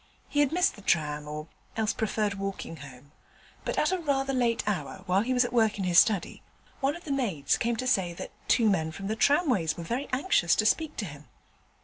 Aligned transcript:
He 0.27 0.39
had 0.39 0.51
missed 0.51 0.75
the 0.75 0.81
tram, 0.81 1.27
or 1.27 1.45
else 1.77 1.93
preferred 1.93 2.33
walking 2.33 2.77
home, 2.77 3.11
but 3.63 3.77
at 3.77 3.91
a 3.91 3.99
rather 3.99 4.33
late 4.33 4.63
hour, 4.65 5.03
while 5.05 5.21
he 5.21 5.31
was 5.31 5.45
at 5.45 5.53
work 5.53 5.77
in 5.77 5.83
his 5.83 5.99
study, 5.99 6.41
one 6.79 6.95
of 6.95 7.03
the 7.03 7.11
maids 7.11 7.55
came 7.55 7.75
to 7.75 7.85
say 7.85 8.11
that 8.15 8.31
two 8.47 8.67
men 8.67 8.91
from 8.91 9.05
the 9.05 9.15
tramways 9.15 9.77
was 9.77 9.85
very 9.85 10.09
anxious 10.11 10.55
to 10.55 10.65
speak 10.65 10.97
to 10.97 11.05
him. 11.05 11.27